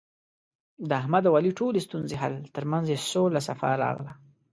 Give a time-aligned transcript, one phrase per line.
[0.89, 4.11] د احمد او علي ټولې ستونزې حل، ترمنځ یې سوله صفا راغله.